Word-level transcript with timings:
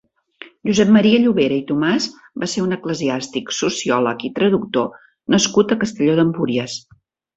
Josep 0.69 0.93
Maria 0.93 1.19
Llovera 1.25 1.55
i 1.59 1.65
Tomàs 1.71 2.07
va 2.43 2.49
ser 2.55 2.63
un 2.69 2.75
eclesiàstic, 2.77 3.53
sociòleg 3.59 4.27
i 4.31 4.35
traductor 4.41 4.89
nascut 5.35 5.77
a 5.77 5.83
Castelló 5.85 6.17
d'Empúries. 6.23 6.81